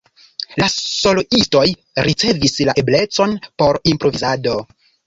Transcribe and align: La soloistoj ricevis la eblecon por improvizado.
La 0.61 0.67
soloistoj 0.75 1.61
ricevis 2.09 2.59
la 2.71 2.79
eblecon 2.85 3.39
por 3.63 3.85
improvizado. 3.95 4.63